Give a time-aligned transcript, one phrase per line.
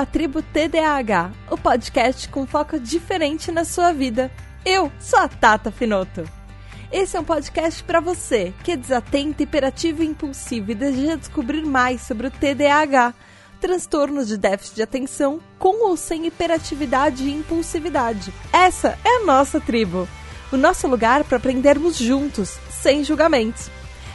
[0.00, 4.30] à Tribo TDAH, o podcast com foco diferente na sua vida.
[4.64, 6.24] Eu sou a Tata Finoto.
[6.90, 11.66] Esse é um podcast para você que é desatento, hiperativo e impulsivo e deseja descobrir
[11.66, 13.12] mais sobre o TDAH,
[13.60, 18.32] transtorno de déficit de atenção com ou sem hiperatividade e impulsividade.
[18.50, 20.08] Essa é a nossa tribo,
[20.50, 23.70] o nosso lugar para aprendermos juntos, sem julgamentos.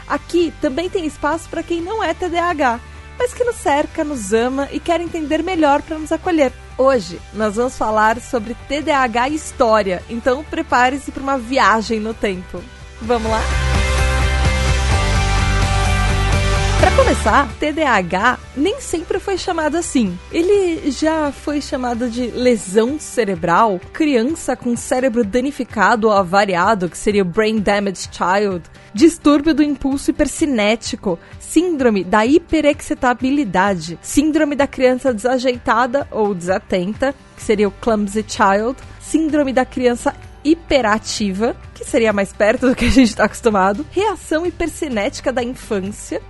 [0.08, 4.70] Aqui também tem espaço para quem não é TDAH mas que nos cerca, nos ama
[4.72, 6.52] e quer entender melhor para nos acolher.
[6.78, 12.62] Hoje nós vamos falar sobre TDAH e história, então prepare-se para uma viagem no tempo.
[13.02, 13.65] Vamos lá?
[16.96, 20.18] Começar, TDAH nem sempre foi chamado assim.
[20.32, 27.22] Ele já foi chamado de lesão cerebral, criança com cérebro danificado ou avariado, que seria
[27.22, 36.08] o Brain Damaged Child, distúrbio do impulso hipercinético, síndrome da hiperexcitabilidade, síndrome da criança desajeitada
[36.12, 40.16] ou desatenta, que seria o Clumsy Child, síndrome da criança
[40.46, 46.22] hiperativa, que seria mais perto do que a gente está acostumado, reação hipercinética da infância,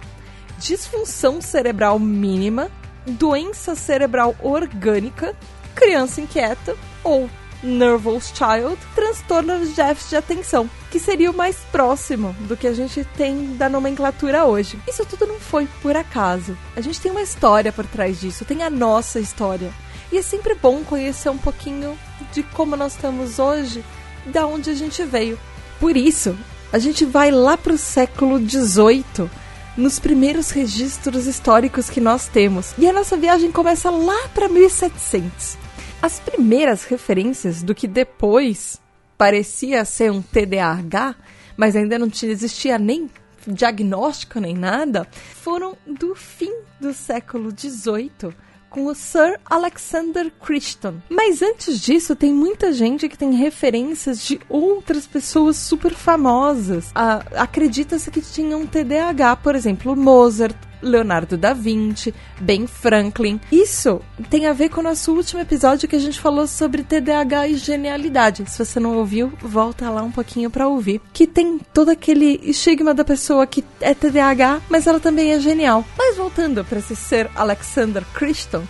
[0.57, 2.69] disfunção cerebral mínima,
[3.05, 5.35] doença cerebral orgânica,
[5.75, 7.29] criança inquieta ou
[7.63, 12.73] Nervous Child, transtorno de déficit de atenção, que seria o mais próximo do que a
[12.73, 14.79] gente tem da nomenclatura hoje.
[14.87, 16.55] Isso tudo não foi por acaso.
[16.75, 19.71] A gente tem uma história por trás disso, tem a nossa história.
[20.11, 21.97] E é sempre bom conhecer um pouquinho
[22.31, 23.83] de como nós estamos hoje,
[24.27, 25.39] da onde a gente veio.
[25.79, 26.37] Por isso,
[26.71, 29.29] a gente vai lá para o século XVIII,
[29.77, 32.73] nos primeiros registros históricos que nós temos.
[32.77, 35.57] E a nossa viagem começa lá para 1700.
[36.01, 38.79] As primeiras referências do que depois
[39.17, 41.15] parecia ser um TDAH,
[41.57, 43.09] mas ainda não existia nem
[43.47, 48.33] diagnóstico nem nada, foram do fim do século XVIII
[48.75, 50.95] com o Sir Alexander Crichton.
[51.09, 56.91] Mas antes disso, tem muita gente que tem referências de outras pessoas super famosas.
[56.93, 63.39] Ah, Acredita-se que tinham TDAH, por exemplo, Mozart, Leonardo da Vinci, Ben Franklin.
[63.51, 67.47] Isso tem a ver com o nosso último episódio que a gente falou sobre TDAH
[67.47, 68.43] e genialidade.
[68.49, 71.01] Se você não ouviu, volta lá um pouquinho para ouvir.
[71.13, 75.83] Que tem todo aquele estigma da pessoa que é TDAH, mas ela também é genial.
[75.97, 78.63] Mas voltando para esse ser Alexander Crichton,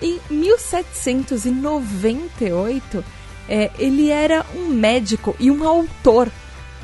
[0.00, 3.04] em 1798,
[3.48, 6.30] é, ele era um médico e um autor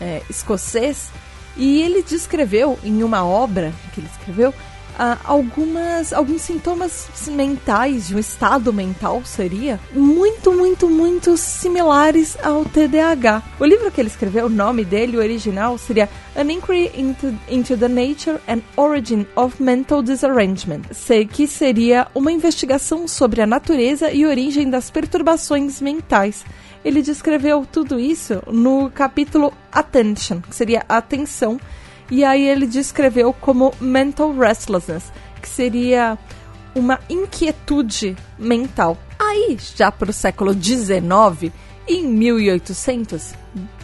[0.01, 1.11] é, escocês
[1.59, 4.55] e ele descreveu em uma obra que ele escreveu
[4.99, 12.65] Uh, algumas alguns sintomas mentais de um estado mental seria muito muito muito similares ao
[12.65, 13.45] TDAH.
[13.61, 17.77] O livro que ele escreveu, o nome dele, o original seria An Inquiry into, into
[17.77, 20.83] the Nature and Origin of Mental Disarrangement,
[21.31, 26.45] que seria uma investigação sobre a natureza e origem das perturbações mentais
[26.85, 31.61] ele descreveu tudo isso no capítulo Attention, que seria atenção,
[32.11, 36.19] e aí ele descreveu como mental restlessness, que seria
[36.75, 38.97] uma inquietude mental.
[39.19, 41.53] Aí, já para o século XIX,
[41.87, 43.35] em 1800,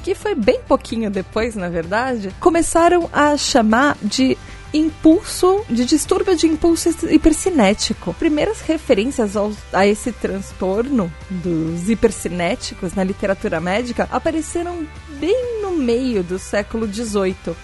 [0.02, 4.38] que foi bem pouquinho depois, na verdade, começaram a chamar de
[4.74, 8.12] impulso, de distúrbio de impulso hipercinético.
[8.14, 14.86] Primeiras referências ao, a esse transtorno dos hipercinéticos na literatura médica apareceram
[15.20, 17.54] bem no meio do século XVIII.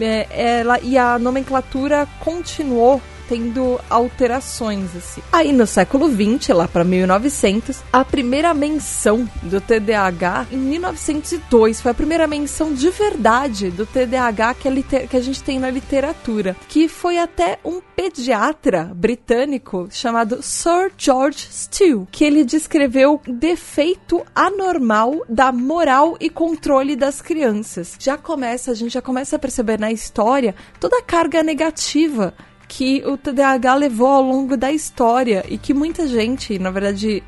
[0.00, 3.02] É, ela, e a nomenclatura continuou
[3.32, 5.22] tendo alterações assim.
[5.32, 11.92] Aí no século 20, lá para 1900, a primeira menção do TDAH em 1902 foi
[11.92, 16.54] a primeira menção de verdade do TDAH que a, que a gente tem na literatura,
[16.68, 25.24] que foi até um pediatra britânico chamado Sir George Steele, que ele descreveu defeito anormal
[25.26, 27.96] da moral e controle das crianças.
[27.98, 32.34] Já começa, a gente já começa a perceber na história toda a carga negativa
[32.74, 37.22] que o TDAH levou ao longo da história e que muita gente, na verdade,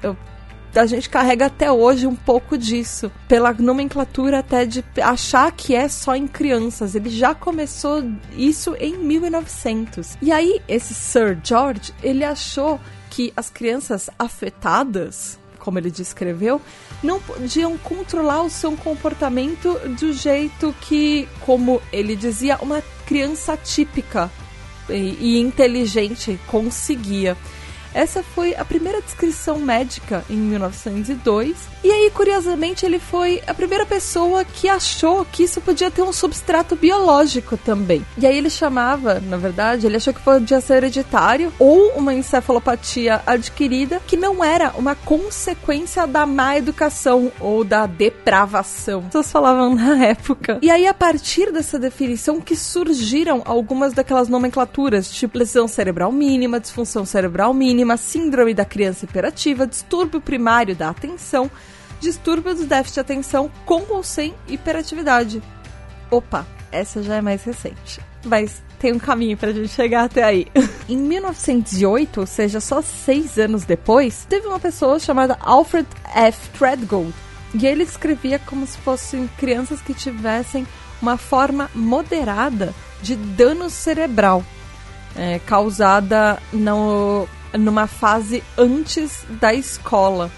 [0.75, 5.87] a gente carrega até hoje um pouco disso, pela nomenclatura até de achar que é
[5.87, 6.95] só em crianças.
[6.95, 8.03] Ele já começou
[8.35, 10.17] isso em 1900.
[10.23, 12.81] E aí, esse Sir George, ele achou
[13.11, 16.59] que as crianças afetadas, como ele descreveu,
[17.03, 24.31] não podiam controlar o seu comportamento do jeito que, como ele dizia, uma criança típica
[24.89, 27.37] e, inteligente conseguia.
[27.95, 31.57] Essa foi a primeira descrição médica em 1902.
[31.85, 36.13] E aí, curiosamente, ele foi a primeira pessoa que achou que isso podia ter um
[36.13, 38.05] substrato biológico também.
[38.19, 43.23] E aí ele chamava, na verdade, ele achou que podia ser hereditário ou uma encefalopatia
[43.25, 49.03] adquirida que não era uma consequência da má educação ou da depravação.
[49.03, 50.59] Pessoas falavam na época.
[50.61, 56.59] E aí, a partir dessa definição que surgiram algumas daquelas nomenclaturas, tipo lesão cerebral mínima,
[56.59, 61.51] disfunção cerebral mínima, síndrome da criança hiperativa, distúrbio primário da atenção,
[62.01, 65.43] distúrbio do déficit de atenção com ou sem hiperatividade.
[66.11, 68.01] Opa, essa já é mais recente.
[68.25, 70.47] Mas tem um caminho pra gente chegar até aí.
[70.89, 76.49] em 1908, ou seja, só seis anos depois, teve uma pessoa chamada Alfred F.
[76.59, 77.13] Threadgold.
[77.55, 80.67] E ele escrevia como se fossem crianças que tivessem
[81.01, 84.43] uma forma moderada de dano cerebral
[85.17, 87.29] é, causada no,
[87.59, 90.31] numa fase antes da escola.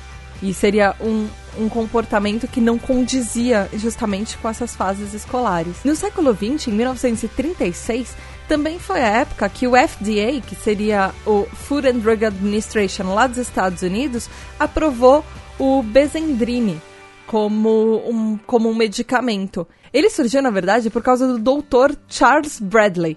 [0.42, 1.28] E seria um,
[1.58, 5.76] um comportamento que não condizia justamente com essas fases escolares.
[5.84, 8.14] No século XX, em 1936,
[8.46, 13.26] também foi a época que o FDA, que seria o Food and Drug Administration lá
[13.26, 14.28] dos Estados Unidos,
[14.58, 15.24] aprovou
[15.58, 16.80] o Bezendrine
[17.26, 19.66] como um, como um medicamento.
[19.92, 23.16] Ele surgiu, na verdade, por causa do doutor Charles Bradley,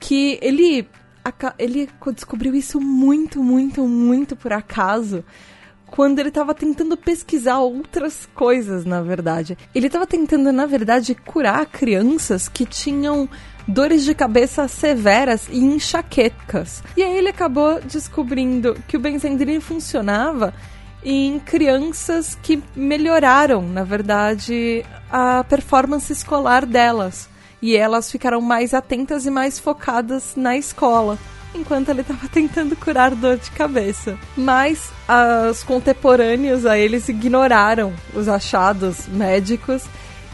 [0.00, 0.88] que ele,
[1.58, 5.24] ele descobriu isso muito, muito, muito por acaso
[5.86, 9.56] quando ele estava tentando pesquisar outras coisas, na verdade.
[9.72, 13.28] Ele estava tentando, na verdade, curar crianças que tinham
[13.66, 16.82] dores de cabeça severas e enxaquecas.
[16.96, 20.52] E aí ele acabou descobrindo que o benzendrine funcionava
[21.04, 27.28] em crianças que melhoraram, na verdade, a performance escolar delas
[27.64, 31.18] e elas ficaram mais atentas e mais focadas na escola,
[31.54, 34.18] enquanto ele estava tentando curar dor de cabeça.
[34.36, 34.92] Mas
[35.50, 39.84] os contemporâneos a eles ignoraram os achados médicos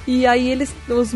[0.09, 1.13] e aí eles, os,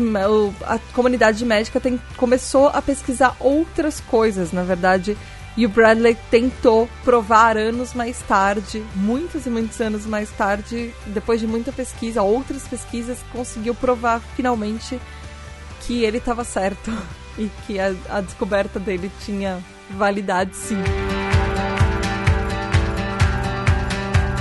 [0.65, 5.17] a comunidade médica tem, começou a pesquisar outras coisas, na verdade.
[5.57, 11.41] E o Bradley tentou provar anos mais tarde, muitos e muitos anos mais tarde, depois
[11.41, 14.97] de muita pesquisa, outras pesquisas, conseguiu provar finalmente
[15.85, 16.91] que ele estava certo
[17.37, 20.81] e que a, a descoberta dele tinha validade sim.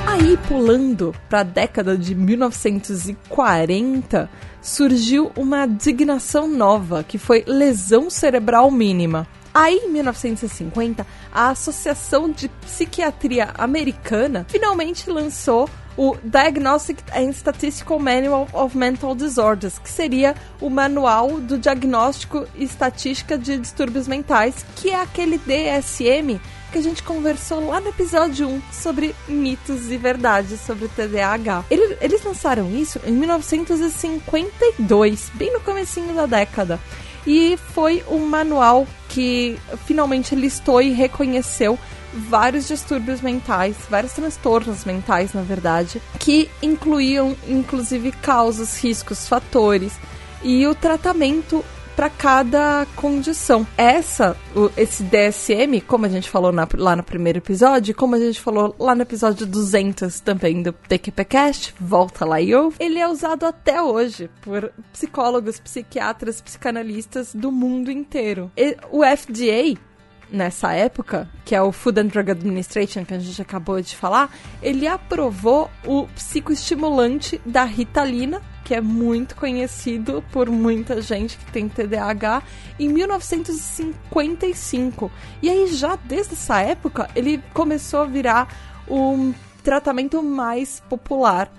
[0.07, 4.31] Aí, pulando para a década de 1940,
[4.63, 9.27] surgiu uma designação nova, que foi lesão cerebral mínima.
[9.53, 18.47] Aí, em 1950, a Associação de Psiquiatria Americana finalmente lançou o Diagnostic and Statistical Manual
[18.53, 24.91] of Mental Disorders, que seria o manual do diagnóstico e estatística de distúrbios mentais, que
[24.91, 26.39] é aquele DSM
[26.73, 31.67] que a gente conversou lá no episódio 1 sobre mitos e verdades sobre o TDAH.
[31.71, 36.81] Eles lançaram isso em 1952, bem no comecinho da década.
[37.25, 39.57] E foi um manual que
[39.87, 41.79] finalmente listou e reconheceu
[42.15, 49.93] vários distúrbios mentais, vários transtornos mentais, na verdade, que incluíam inclusive causas, riscos, fatores
[50.43, 51.65] e o tratamento
[51.95, 53.67] para cada condição.
[53.77, 54.37] Essa,
[54.77, 58.75] esse DSM, como a gente falou na, lá no primeiro episódio, como a gente falou
[58.79, 63.81] lá no episódio 200 também do TQPcast, volta lá e ouve, ele é usado até
[63.81, 68.51] hoje por psicólogos, psiquiatras, psicanalistas do mundo inteiro.
[68.57, 69.79] E, o FDA
[70.35, 74.29] nessa época, que é o Food and Drug Administration, que a gente acabou de falar,
[74.61, 81.69] ele aprovou o psicoestimulante da Ritalina, que é muito conhecido por muita gente que tem
[81.69, 82.43] TDAH,
[82.79, 85.11] em 1955.
[85.41, 88.49] E aí, já desde essa época, ele começou a virar
[88.89, 91.51] um tratamento mais popular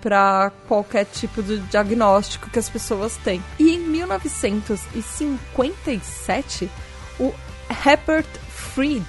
[0.00, 3.44] para qualquer tipo de diagnóstico que as pessoas têm.
[3.58, 6.70] E em 1957,
[7.18, 7.34] o
[7.70, 9.06] Herbert Fried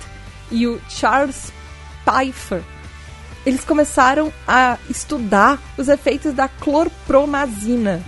[0.51, 1.51] e o Charles
[2.06, 2.62] Pfeiffer,
[3.46, 8.03] eles começaram a estudar os efeitos da clorpromazina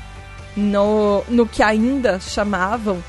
[0.56, 3.04] no, no que ainda chamavam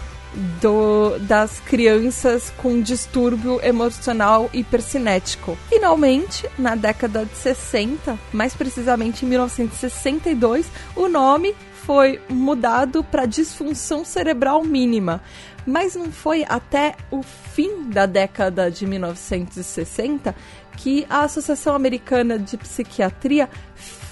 [0.60, 5.56] do, das crianças com distúrbio emocional hipercinético.
[5.68, 14.04] Finalmente, na década de 60, mais precisamente em 1962, o nome foi mudado para disfunção
[14.04, 15.20] cerebral mínima.
[15.66, 20.34] Mas não foi até o fim da década de 1960
[20.76, 23.48] que a Associação Americana de Psiquiatria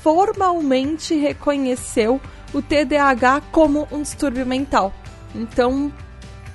[0.03, 2.21] formalmente reconheceu
[2.53, 4.93] o TDAH como um distúrbio mental.
[5.35, 5.93] Então,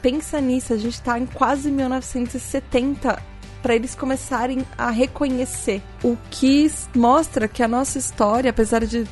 [0.01, 3.21] pensa nisso, a gente está em quase 1970
[3.61, 5.81] para eles começarem a reconhecer.
[6.03, 9.05] O que mostra que a nossa história, apesar de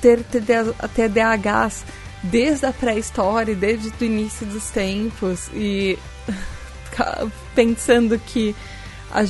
[0.00, 1.84] ter TDAHs
[2.22, 5.98] desde a pré-história, desde o início dos tempos, e
[7.54, 8.54] pensando que,
[9.10, 9.22] a,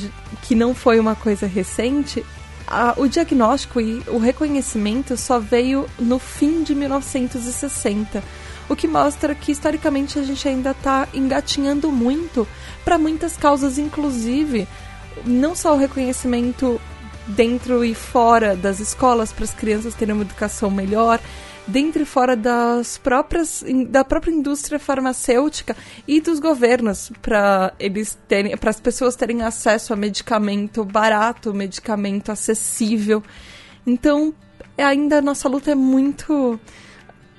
[0.42, 2.24] que não foi uma coisa recente,
[2.66, 8.22] a, o diagnóstico e o reconhecimento só veio no fim de 1960
[8.68, 12.46] o que mostra que historicamente a gente ainda está engatinhando muito
[12.84, 14.68] para muitas causas, inclusive
[15.24, 16.80] não só o reconhecimento
[17.26, 21.20] dentro e fora das escolas para as crianças terem uma educação melhor,
[21.66, 25.76] dentro e fora das próprias da própria indústria farmacêutica
[26.06, 32.32] e dos governos para eles terem para as pessoas terem acesso a medicamento barato, medicamento
[32.32, 33.22] acessível.
[33.86, 34.34] Então,
[34.76, 36.58] ainda a nossa luta é muito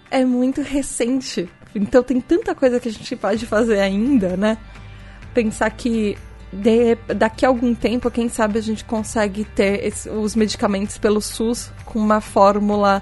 [0.10, 1.50] é muito recente.
[1.74, 4.58] Então tem tanta coisa que a gente pode fazer ainda, né?
[5.34, 6.18] Pensar que
[6.52, 11.22] de, daqui a algum tempo, quem sabe a gente consegue ter esse, os medicamentos pelo
[11.22, 13.02] SUS com uma fórmula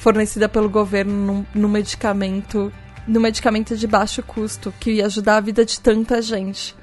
[0.00, 2.72] fornecida pelo governo no, medicamento
[3.06, 6.74] no medicamento de baixo custo que ia ajudar a vida de tanta gente.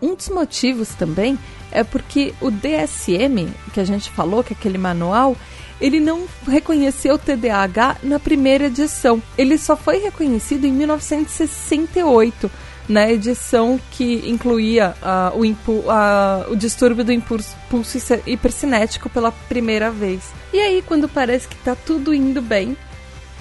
[0.00, 1.38] Um dos motivos também
[1.72, 5.36] é porque o DSM, que a gente falou, que é aquele manual,
[5.80, 9.22] ele não reconheceu o TDAH na primeira edição.
[9.36, 12.50] Ele só foi reconhecido em 1968,
[12.90, 19.92] na edição que incluía uh, o, uh, o distúrbio do impulso, impulso hipercinético pela primeira
[19.92, 20.32] vez.
[20.52, 22.76] E aí, quando parece que está tudo indo bem,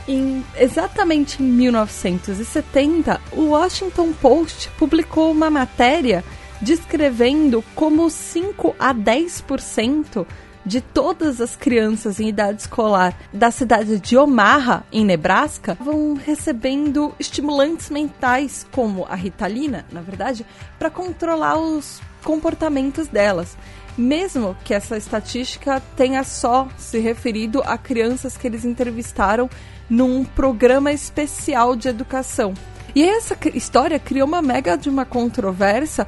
[0.07, 6.23] em, exatamente em 1970, o Washington Post publicou uma matéria
[6.61, 10.27] descrevendo como 5 a 10%
[10.65, 17.13] de todas as crianças em idade escolar da cidade de Omaha, em Nebraska, vão recebendo
[17.19, 20.45] estimulantes mentais, como a ritalina, na verdade,
[20.77, 23.57] para controlar os comportamentos delas.
[23.97, 29.49] Mesmo que essa estatística tenha só se referido a crianças que eles entrevistaram
[29.89, 32.53] num programa especial de educação.
[32.95, 36.07] E essa história criou uma mega de uma controvérsia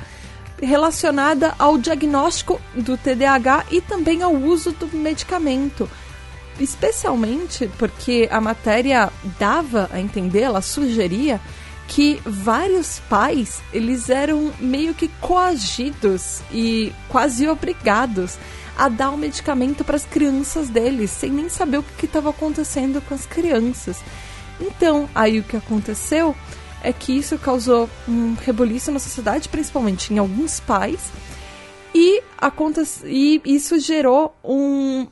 [0.62, 5.90] relacionada ao diagnóstico do TDAH e também ao uso do medicamento.
[6.60, 11.42] Especialmente porque a matéria dava a entender, ela sugeria
[11.88, 18.38] que vários pais eles eram meio que coagidos e quase obrigados
[18.78, 23.02] a dar o medicamento para as crianças deles, sem nem saber o que estava acontecendo
[23.02, 23.98] com as crianças.
[24.60, 26.36] Então, aí o que aconteceu
[26.84, 31.12] é que isso causou um rebuliço na sociedade, principalmente em alguns pais,
[31.94, 32.22] e,
[33.06, 35.08] e isso gerou um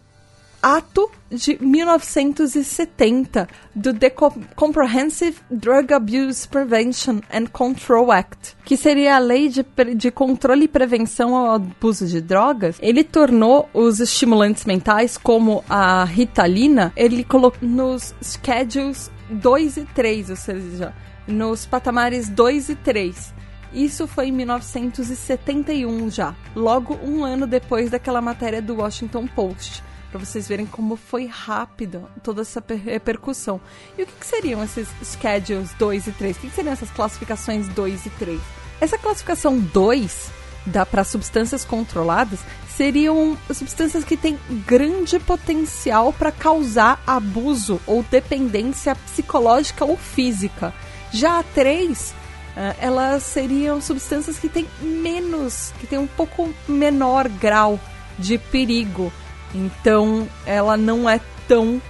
[0.62, 4.10] ato de 1970 do The
[4.56, 10.68] Comprehensive Drug Abuse Prevention and Control Act, que seria a lei de, de controle e
[10.68, 12.78] prevenção ao abuso de drogas.
[12.82, 20.32] Ele tornou os estimulantes mentais, como a Ritalina, ele colocou nos schedules 2 e 3,
[20.32, 20.94] ou seja,
[21.30, 23.34] nos patamares 2 e 3.
[23.72, 30.20] Isso foi em 1971 já, logo um ano depois daquela matéria do Washington Post, para
[30.20, 33.62] vocês verem como foi rápido toda essa repercussão.
[33.96, 36.38] E o que, que seriam esses schedules 2 e 3?
[36.38, 38.42] O que, que seriam essas classificações 2 e 3?
[38.82, 40.40] Essa classificação 2
[40.92, 42.40] para substâncias controladas
[42.76, 50.74] seriam substâncias que têm grande potencial para causar abuso ou dependência psicológica ou física.
[51.12, 52.14] Já a 3, uh,
[52.80, 57.80] elas seriam substâncias que têm menos, que têm um pouco menor grau
[58.18, 59.12] de perigo.
[59.54, 61.82] Então, ela não é tão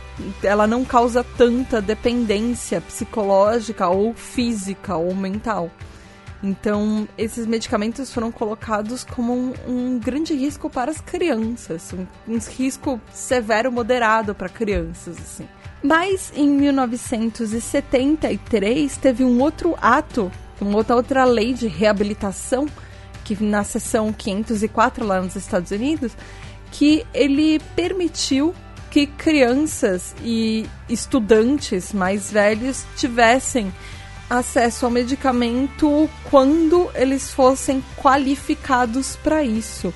[0.43, 5.71] ela não causa tanta dependência psicológica ou física ou mental.
[6.41, 12.37] Então, esses medicamentos foram colocados como um, um grande risco para as crianças, um, um
[12.37, 15.47] risco severo moderado para crianças, assim.
[15.81, 22.67] Mas em 1973 teve um outro ato, uma outra, outra lei de reabilitação,
[23.23, 26.11] que na seção 504 lá nos Estados Unidos,
[26.71, 28.53] que ele permitiu
[28.91, 33.71] que crianças e estudantes mais velhos tivessem
[34.29, 39.93] acesso ao medicamento quando eles fossem qualificados para isso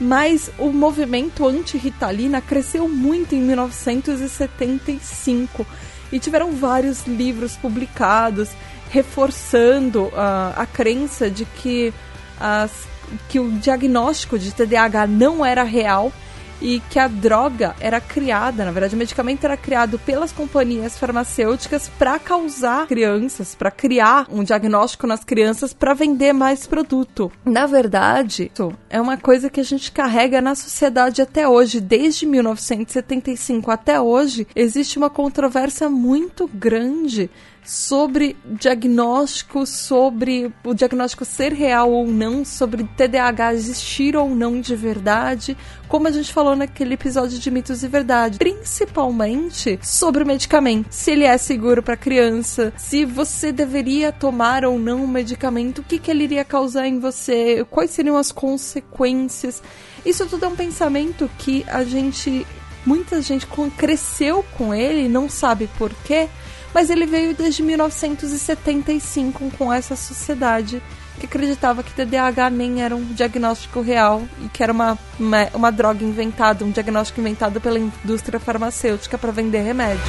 [0.00, 5.66] mas o movimento anti-Ritalina cresceu muito em 1975
[6.12, 8.48] e tiveram vários livros publicados
[8.90, 11.92] reforçando uh, a crença de que,
[12.38, 12.86] as,
[13.28, 16.12] que o diagnóstico de TDAH não era real
[16.60, 21.88] e que a droga era criada, na verdade, o medicamento era criado pelas companhias farmacêuticas
[21.98, 27.30] para causar crianças, para criar um diagnóstico nas crianças para vender mais produto.
[27.44, 32.26] Na verdade, isso é uma coisa que a gente carrega na sociedade até hoje, desde
[32.26, 37.30] 1975 até hoje, existe uma controvérsia muito grande
[37.66, 44.76] sobre diagnóstico, sobre o diagnóstico ser real ou não, sobre TDAH existir ou não de
[44.76, 45.56] verdade,
[45.88, 51.10] como a gente falou naquele episódio de mitos e verdade, principalmente sobre o medicamento, se
[51.10, 55.98] ele é seguro para criança, se você deveria tomar ou não o medicamento, o que,
[55.98, 59.60] que ele iria causar em você, quais seriam as consequências.
[60.04, 62.46] Isso tudo é um pensamento que a gente
[62.84, 66.28] muita gente cresceu com ele, não sabe por quê,
[66.76, 70.82] mas ele veio desde 1975 com essa sociedade
[71.18, 75.72] que acreditava que TDAH nem era um diagnóstico real e que era uma, uma, uma
[75.72, 80.04] droga inventada, um diagnóstico inventado pela indústria farmacêutica para vender remédio.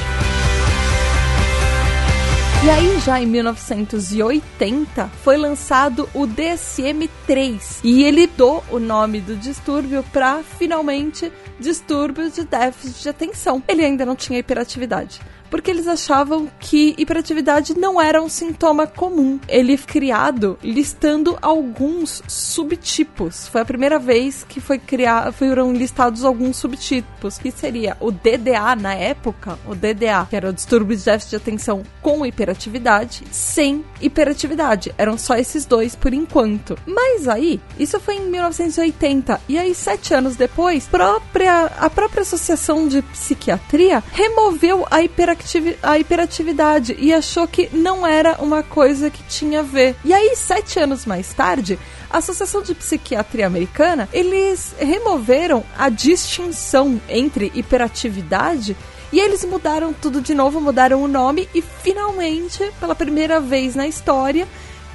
[2.62, 9.36] E aí, já em 1980, foi lançado o DSM-3 e ele deu o nome do
[9.36, 13.62] distúrbio para finalmente distúrbio de déficit de atenção.
[13.66, 15.18] Ele ainda não tinha hiperatividade
[15.50, 19.38] porque eles achavam que hiperatividade não era um sintoma comum.
[19.48, 23.48] Ele foi criado listando alguns subtipos.
[23.48, 28.76] Foi a primeira vez que foi criar, foram listados alguns subtipos, que seria o DDA
[28.76, 33.84] na época, o DDA, que era o distúrbio de déficit de atenção com hiperatividade, sem
[34.00, 34.94] hiperatividade.
[34.98, 36.78] Eram só esses dois por enquanto.
[36.86, 42.88] Mas aí, isso foi em 1980, e aí sete anos depois, própria, a própria Associação
[42.88, 45.37] de Psiquiatria removeu a hiperatividade
[45.82, 49.96] a hiperatividade e achou que não era uma coisa que tinha a ver.
[50.04, 51.78] E aí, sete anos mais tarde,
[52.10, 58.76] a Associação de Psiquiatria Americana, eles removeram a distinção entre hiperatividade
[59.12, 63.86] e eles mudaram tudo de novo, mudaram o nome e finalmente, pela primeira vez na
[63.86, 64.46] história,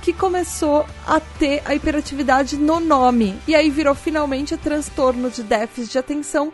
[0.01, 3.39] que começou a ter a hiperatividade no nome.
[3.47, 6.51] E aí virou finalmente transtorno de déficit de atenção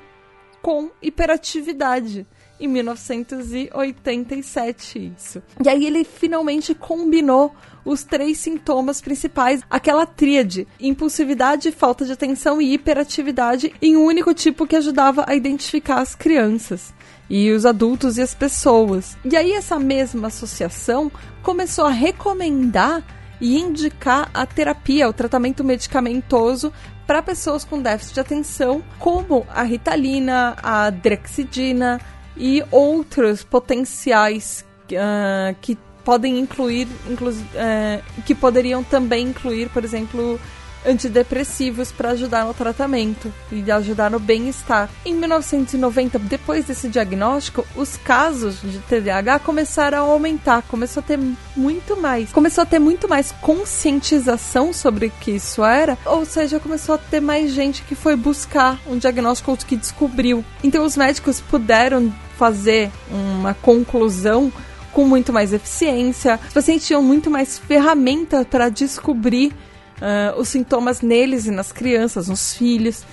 [0.61, 2.27] com hiperatividade
[2.59, 5.41] em 1987 isso.
[5.63, 12.61] E aí ele finalmente combinou os três sintomas principais, aquela tríade: impulsividade, falta de atenção
[12.61, 16.93] e hiperatividade, em um único tipo que ajudava a identificar as crianças
[17.29, 19.17] e os adultos e as pessoas.
[19.23, 21.09] E aí essa mesma associação
[21.43, 23.03] começou a recomendar
[23.39, 26.73] e indicar a terapia, o tratamento medicamentoso
[27.07, 32.01] para pessoas com déficit de atenção, como a ritalina, a drexidina,
[32.39, 40.39] e outros potenciais uh, que podem incluir, inclu uh, que poderiam também incluir, por exemplo,
[40.85, 44.89] antidepressivos para ajudar no tratamento e ajudar no bem-estar.
[45.05, 51.19] Em 1990, depois desse diagnóstico, os casos de TDAH começaram a aumentar, começou a ter
[51.55, 56.59] muito mais, começou a ter muito mais conscientização sobre o que isso era, ou seja,
[56.59, 60.43] começou a ter mais gente que foi buscar um diagnóstico ou que descobriu.
[60.63, 64.51] Então os médicos puderam fazer uma conclusão
[64.93, 66.39] com muito mais eficiência.
[66.47, 69.53] Os pacientes tinham muito mais ferramenta para descobrir
[70.01, 73.03] uh, os sintomas neles e nas crianças, nos filhos.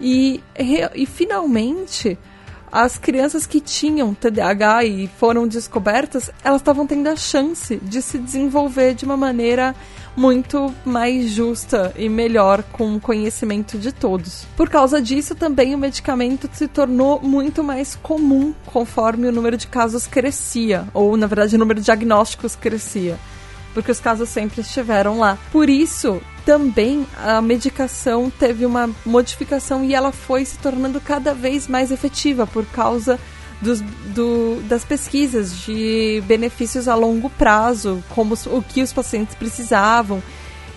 [0.00, 0.42] E,
[0.94, 2.18] e finalmente,
[2.72, 8.16] as crianças que tinham TDAH e foram descobertas, elas estavam tendo a chance de se
[8.16, 9.74] desenvolver de uma maneira
[10.16, 14.46] muito mais justa e melhor com o conhecimento de todos.
[14.56, 19.66] Por causa disso, também o medicamento se tornou muito mais comum conforme o número de
[19.66, 23.18] casos crescia, ou na verdade o número de diagnósticos crescia
[23.74, 25.38] porque os casos sempre estiveram lá.
[25.52, 31.68] Por isso, também a medicação teve uma modificação e ela foi se tornando cada vez
[31.68, 33.18] mais efetiva por causa
[33.60, 40.22] dos, do, das pesquisas de benefícios a longo prazo, como o que os pacientes precisavam.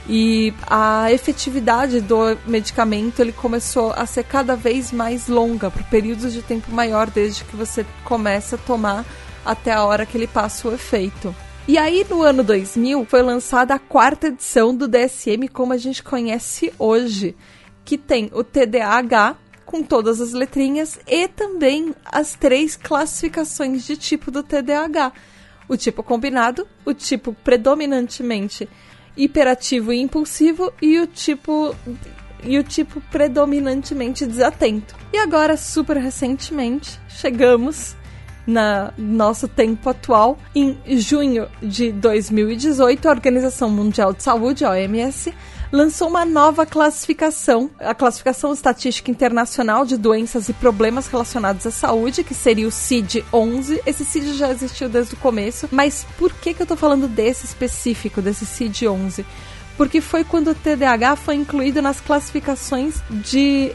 [0.07, 6.33] E a efetividade do medicamento ele começou a ser cada vez mais longa, por períodos
[6.33, 9.05] de tempo maior, desde que você começa a tomar
[9.45, 11.33] até a hora que ele passa o efeito.
[11.65, 16.03] E aí, no ano 2000, foi lançada a quarta edição do DSM como a gente
[16.03, 17.37] conhece hoje,
[17.85, 24.29] que tem o TDAH, com todas as letrinhas e também as três classificações de tipo
[24.29, 25.13] do TDAH:
[25.69, 28.67] o tipo combinado, o tipo predominantemente
[29.15, 31.73] hiperativo e impulsivo e o tipo
[32.43, 34.93] e o tipo predominantemente desatento.
[35.13, 37.95] E agora, super recentemente, chegamos
[38.45, 45.33] na nosso tempo atual, em junho de 2018, a Organização Mundial de Saúde, a OMS,
[45.71, 52.23] lançou uma nova classificação, a Classificação Estatística Internacional de Doenças e Problemas Relacionados à Saúde,
[52.23, 53.81] que seria o CID-11.
[53.85, 57.45] Esse CID já existiu desde o começo, mas por que, que eu tô falando desse
[57.45, 59.25] específico, desse CID-11?
[59.75, 63.71] Porque foi quando o TDAH foi incluído nas classificações de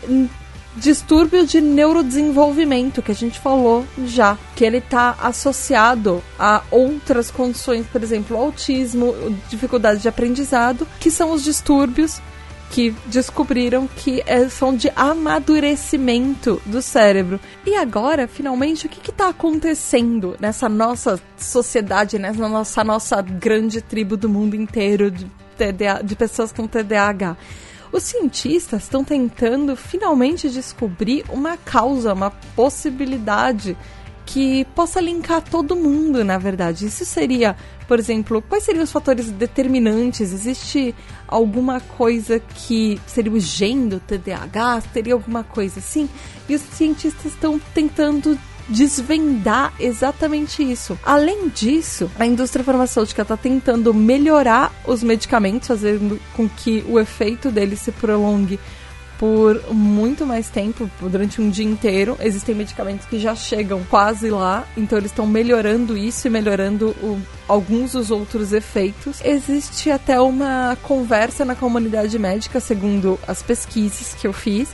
[0.78, 7.86] distúrbio de neurodesenvolvimento, que a gente falou já, que ele está associado a outras condições,
[7.86, 9.14] por exemplo, autismo,
[9.48, 12.20] dificuldade de aprendizado, que são os distúrbios
[12.70, 17.40] que descobriram que é, são de amadurecimento do cérebro.
[17.66, 24.16] E agora, finalmente, o que está acontecendo nessa nossa sociedade, nessa nossa, nossa grande tribo
[24.16, 25.24] do mundo inteiro de,
[25.56, 27.36] TDA, de pessoas com TDAH?
[27.92, 33.77] Os cientistas estão tentando finalmente descobrir uma causa, uma possibilidade
[34.29, 36.85] que possa linkar todo mundo, na verdade.
[36.87, 40.33] Isso seria, por exemplo, quais seriam os fatores determinantes?
[40.33, 40.94] Existe
[41.27, 44.83] alguma coisa que seria o gene do TDAH?
[44.92, 46.11] Teria alguma coisa assim?
[46.46, 50.98] E os cientistas estão tentando desvendar exatamente isso.
[51.04, 57.50] Além disso, a indústria farmacêutica está tentando melhorar os medicamentos, fazendo com que o efeito
[57.50, 58.59] deles se prolongue
[59.18, 62.16] por muito mais tempo, durante um dia inteiro.
[62.20, 67.20] Existem medicamentos que já chegam quase lá, então eles estão melhorando isso e melhorando o,
[67.48, 69.20] alguns dos outros efeitos.
[69.24, 74.68] Existe até uma conversa na comunidade médica, segundo as pesquisas que eu fiz,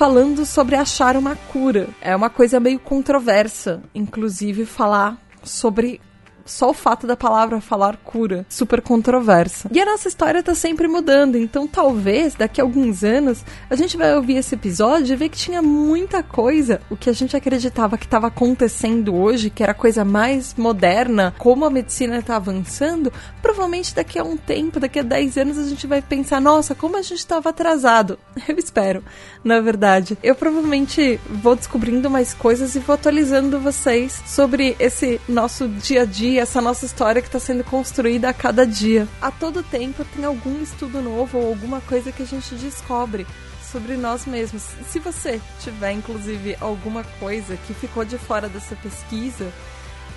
[0.00, 1.86] falando sobre achar uma cura.
[2.00, 6.00] É uma coisa meio controversa, inclusive, falar sobre
[6.44, 9.68] só o fato da palavra falar cura, super controversa.
[9.72, 13.96] E a nossa história tá sempre mudando, então talvez daqui a alguns anos a gente
[13.96, 17.98] vai ouvir esse episódio e ver que tinha muita coisa, o que a gente acreditava
[17.98, 23.94] que estava acontecendo hoje, que era coisa mais moderna, como a medicina está avançando, provavelmente
[23.94, 27.02] daqui a um tempo, daqui a 10 anos a gente vai pensar, nossa, como a
[27.02, 28.18] gente estava atrasado.
[28.48, 29.04] Eu espero,
[29.44, 30.16] na verdade.
[30.22, 36.04] Eu provavelmente vou descobrindo mais coisas e vou atualizando vocês sobre esse nosso dia a
[36.04, 39.08] dia essa nossa história que está sendo construída a cada dia.
[39.20, 43.26] A todo tempo tem algum estudo novo ou alguma coisa que a gente descobre
[43.70, 44.62] sobre nós mesmos.
[44.90, 49.52] Se você tiver, inclusive, alguma coisa que ficou de fora dessa pesquisa,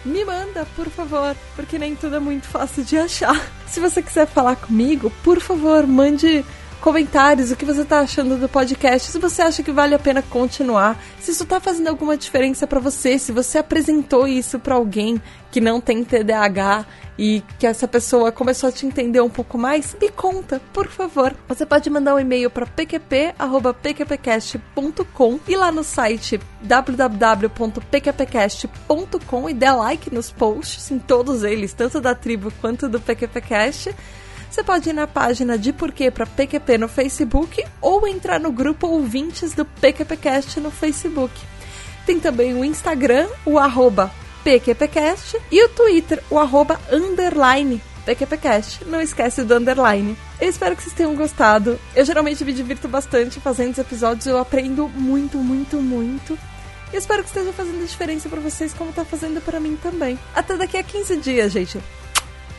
[0.04, 3.40] me manda, por favor, porque nem tudo é muito fácil de achar.
[3.68, 6.44] Se você quiser falar comigo, por favor, mande
[6.84, 10.22] comentários, o que você está achando do podcast, se você acha que vale a pena
[10.22, 15.22] continuar, se isso está fazendo alguma diferença para você, se você apresentou isso para alguém
[15.50, 16.86] que não tem TDAH
[17.18, 21.34] e que essa pessoa começou a te entender um pouco mais, me conta, por favor.
[21.48, 30.14] Você pode mandar um e-mail para pqp@pqpcast.com e lá no site www.pqpcast.com e dê like
[30.14, 33.96] nos posts, em todos eles, tanto da tribo quanto do PQPcast.
[34.54, 38.86] Você pode ir na página de Porquê para PQP no Facebook ou entrar no grupo
[38.86, 41.34] Ouvintes do PQPcast no Facebook.
[42.06, 44.12] Tem também o Instagram, o arroba
[44.44, 48.86] PQPcast e o Twitter, o arroba underline PQPcast.
[48.86, 50.16] Não esquece do underline.
[50.40, 51.80] Eu espero que vocês tenham gostado.
[51.96, 56.38] Eu geralmente me divirto bastante fazendo os episódios, eu aprendo muito, muito, muito.
[56.94, 60.20] E espero que esteja fazendo diferença para vocês como tá fazendo para mim também.
[60.36, 61.82] Até daqui a 15 dias, gente.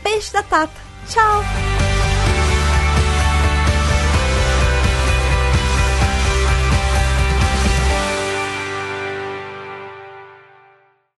[0.03, 0.84] Beijo da Tata.
[1.07, 1.94] 跳。